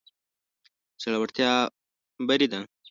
[1.01, 1.51] زړورتيا
[2.27, 2.59] بري ده.